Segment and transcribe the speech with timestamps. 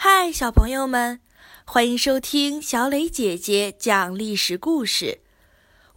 [0.00, 1.20] 嗨，小朋友们，
[1.64, 5.22] 欢迎收听小磊姐姐讲历史故事。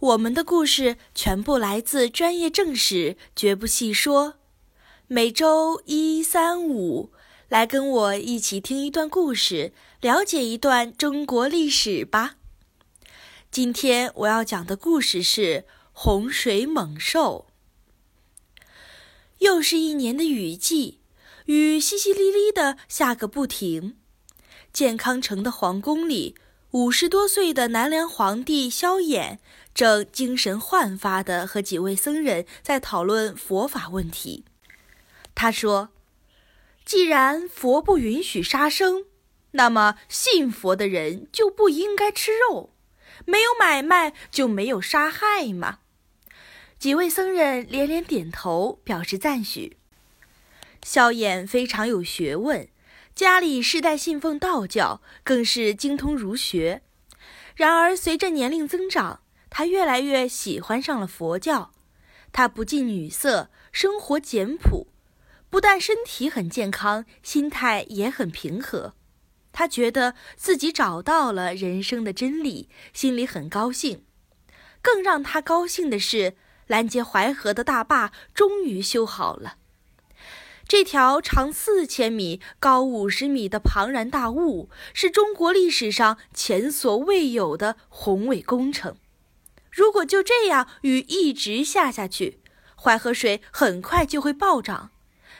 [0.00, 4.34] 我们的故事全部来自专业正史，绝不细说。
[5.06, 7.12] 每周一、三、五，
[7.48, 12.34] 来跟我一起听一段故事，了解一段中国历史吧。
[13.52, 17.46] 今天我要讲的故事是洪水猛兽。
[19.38, 21.01] 又是一年的雨季。
[21.46, 23.96] 雨淅淅沥沥的下个不停，
[24.72, 26.36] 健康城的皇宫里，
[26.70, 29.38] 五十多岁的南梁皇帝萧衍
[29.74, 34.44] 正精神焕发的和几位僧人在讨论佛法问题。
[35.34, 35.90] 他说
[36.84, 39.06] ：“既然佛不允许杀生，
[39.52, 42.72] 那么信佛的人就不应该吃肉，
[43.24, 45.80] 没有买卖就没有杀害嘛。”
[46.78, 49.76] 几位僧人连连点头，表示赞许。
[50.82, 52.68] 萧衍非常有学问，
[53.14, 56.82] 家里世代信奉道教，更是精通儒学。
[57.54, 61.72] 然而，随着年龄增长，他越来越喜欢上了佛教。
[62.32, 64.88] 他不近女色，生活简朴，
[65.48, 68.94] 不但身体很健康，心态也很平和。
[69.52, 74.04] 他觉得自己找到了人生的真理，心里很高兴。
[74.80, 76.34] 更让他高兴的是，
[76.66, 79.58] 拦截淮河的大坝终于修好了。
[80.72, 88.96] 这条长四千米、高五十米的庞然大物，是中国历史上前所未有的宏伟工程。
[89.70, 92.40] 如果就这样雨一直下下去，
[92.74, 94.92] 淮河水很快就会暴涨，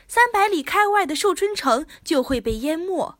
[0.06, 3.18] 三百里开外的寿春城就会被淹没。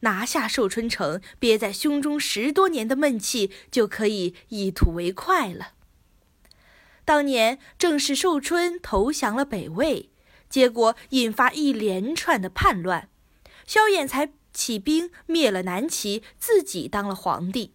[0.00, 5.72] 拿下寿春城，憋在胸中十多年的闷气就可以一吐为快了。
[7.04, 10.09] 当年正是寿春投降了北魏。
[10.50, 13.08] 结果引发一连串的叛乱，
[13.66, 17.72] 萧衍才起兵灭了南齐，自己当了皇帝。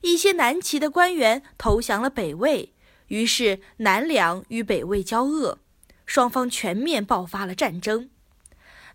[0.00, 2.72] 一些南齐的官员投降了北魏，
[3.08, 5.58] 于是南梁与北魏交恶，
[6.06, 8.08] 双方全面爆发了战争。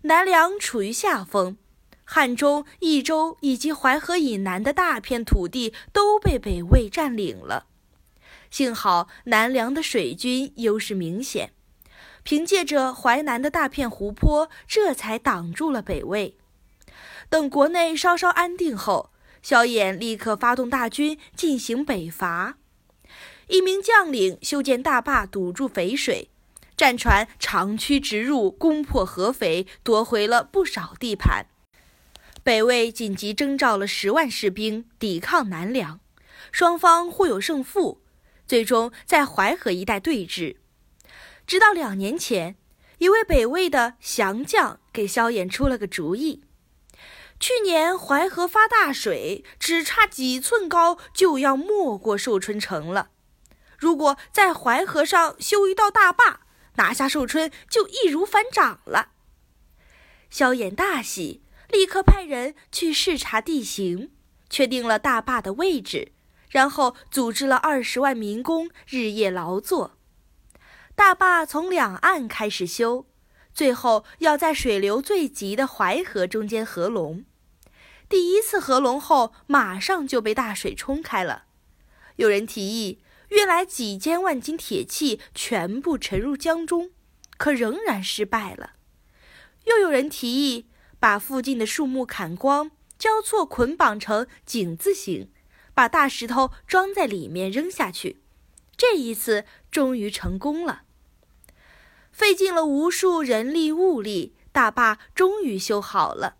[0.02, 1.58] 南梁处于下风，
[2.04, 7.66] 汉中、益州以及淮河以南的大片土地都被北魏占领了。
[8.50, 11.52] 幸好南梁的水军优势明显。
[12.28, 16.36] 凭借着淮南的大片湖泊，这才挡住了北魏。
[17.30, 19.08] 等国内稍稍安定后，
[19.40, 22.58] 萧衍立刻发动大军进行北伐。
[23.46, 26.28] 一名将领修建大坝堵住淝水，
[26.76, 31.46] 战船长驱直入，攻破合肥，夺回了不少地盘。
[32.42, 35.98] 北魏紧急征召了十万士兵抵抗南梁，
[36.52, 38.02] 双方互有胜负，
[38.46, 40.56] 最终在淮河一带对峙。
[41.48, 42.56] 直到两年前，
[42.98, 46.44] 一位北魏的降将给萧衍出了个主意：
[47.40, 53.08] 去年淮河发大水，只差几寸高就要没过寿春城了。
[53.78, 56.40] 如果在淮河上修一道大坝，
[56.74, 59.12] 拿下寿春就易如反掌了。
[60.28, 64.12] 萧衍大喜，立刻派人去视察地形，
[64.50, 66.12] 确定了大坝的位置，
[66.50, 69.97] 然后组织了二十万民工日夜劳作。
[70.98, 73.06] 大坝从两岸开始修，
[73.54, 77.24] 最后要在水流最急的淮河中间合龙。
[78.08, 81.44] 第一次合龙后，马上就被大水冲开了。
[82.16, 82.98] 有人提议
[83.28, 86.90] 运来几千万斤铁器，全部沉入江中，
[87.36, 88.72] 可仍然失败了。
[89.66, 90.66] 又有人提议
[90.98, 95.30] 把附近的树木砍光，交错捆绑成井字形，
[95.72, 98.20] 把大石头装在里面扔下去。
[98.76, 100.82] 这一次终于成功了。
[102.18, 106.34] 费尽了无数人力物力，大坝终于修好了。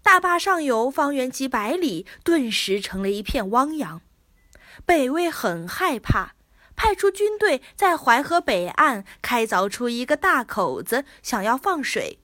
[0.00, 4.00] 大坝上游方圆几百里，顿时成了一片汪洋。
[4.84, 6.36] 北魏很害怕，
[6.76, 12.20] 派出军队在淮河北岸开凿出一个大口子，想要放水。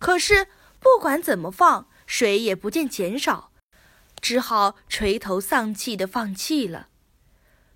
[0.00, 0.48] 可是
[0.80, 3.52] 不管怎么放，水也不见减少，
[4.20, 6.88] 只好垂头丧气地放弃了。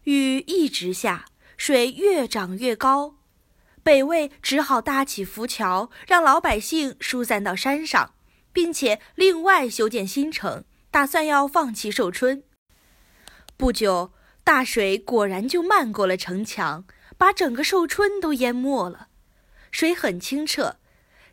[0.02, 1.26] 雨一直下，
[1.56, 3.17] 水越涨越高。
[3.88, 8.12] 北魏只好搭起浮桥，让老百姓疏散到山上，
[8.52, 12.42] 并且另外修建新城，打算要放弃寿春。
[13.56, 14.12] 不久，
[14.44, 16.84] 大水果然就漫过了城墙，
[17.16, 19.08] 把整个寿春都淹没了。
[19.70, 20.76] 水很清澈，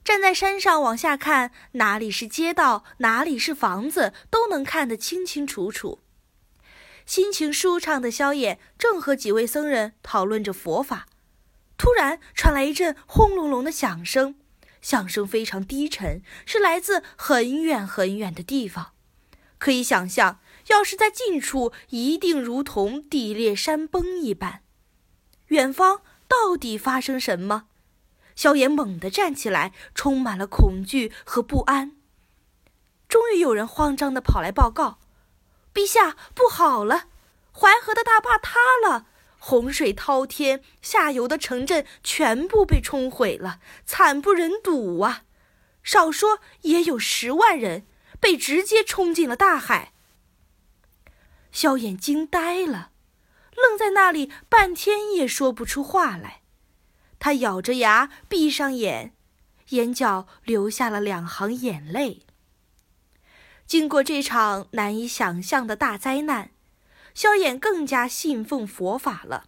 [0.05, 5.99] 站在山上往下看，哪里是街道，哪里是房子，都能看得清清楚楚。
[7.05, 11.07] 心情舒畅的萧衍正和几位僧人讨论着佛法。
[11.77, 14.35] 突然传来一阵轰隆隆的响声，
[14.81, 18.93] 响声非常低沉，是来自很远很远的地方。
[19.57, 24.61] 可以想象，要是在近处，一定如同地裂山崩一般。
[25.47, 27.65] 远方到底发生什么？
[28.35, 31.95] 萧炎猛地站起来，充满了恐惧和不安。
[33.07, 34.99] 终于有人慌张地跑来报告
[35.73, 37.05] ：“陛下，不好了！
[37.53, 39.07] 淮河的大坝塌了，
[39.47, 45.25] 洪水滔天，下游的城镇全部被冲毁了，惨不忍睹啊！
[45.83, 47.85] 少说也有十万人
[48.19, 49.93] 被直接冲进了大海。”
[51.53, 52.89] 萧衍惊呆了，
[53.55, 56.41] 愣在那里半天也说不出话来。
[57.19, 59.13] 他咬着牙，闭上眼，
[59.69, 62.23] 眼角流下了两行眼泪。
[63.67, 66.49] 经过这场难以想象的大灾难，
[67.15, 69.45] 萧衍更加信奉佛法了。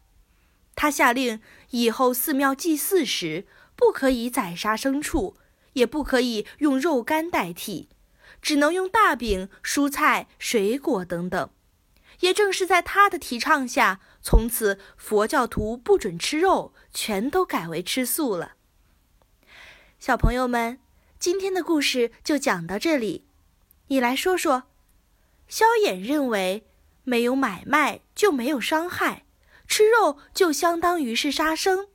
[0.73, 1.39] 他下令，
[1.71, 5.35] 以后寺庙祭祀时，不可以宰杀牲畜，
[5.73, 7.89] 也不可以用肉干代替，
[8.41, 11.49] 只能用大饼、蔬菜、水果等等。
[12.21, 18.53] 也正是在他的提倡下，从此佛教徒不准吃肉，全都改为吃素了。
[19.99, 20.79] 小朋友们，
[21.19, 23.25] 今天的故事就讲到这里。
[23.87, 24.63] 你来说说，
[25.47, 26.65] 萧衍认为
[27.07, 29.23] 没有买卖就没有伤害，
[29.65, 31.87] 吃肉就相当于是杀生。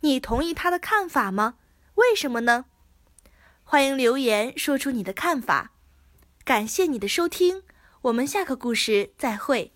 [0.00, 1.54] 你同意他的看法吗？
[1.94, 2.64] 为什么呢？
[3.62, 5.70] 欢迎留言说出你的看法。
[6.44, 7.62] 感谢你的收听，
[8.02, 9.72] 我们下个故事再会。